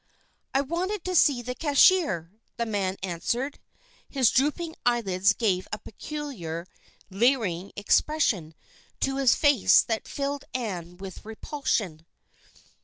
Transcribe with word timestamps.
"I 0.55 0.61
wanted 0.61 1.05
to 1.05 1.13
see 1.13 1.43
the 1.43 1.53
cashier," 1.53 2.31
the 2.57 2.65
man 2.65 2.97
answered. 3.03 3.59
His 4.09 4.31
drooping 4.31 4.75
eyelids 4.83 5.33
gave 5.33 5.67
a 5.71 5.77
peculiar, 5.77 6.65
leering 7.11 7.71
expression 7.75 8.55
to 9.01 9.17
his 9.17 9.35
face 9.35 9.83
that 9.83 10.07
filled 10.07 10.45
Ann 10.55 10.97
with 10.97 11.23
repulsion. 11.23 12.07